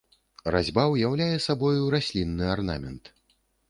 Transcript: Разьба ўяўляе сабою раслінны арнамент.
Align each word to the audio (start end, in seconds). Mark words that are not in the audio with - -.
Разьба 0.55 0.85
ўяўляе 0.93 1.29
сабою 1.47 1.81
раслінны 1.97 2.53
арнамент. 2.59 3.03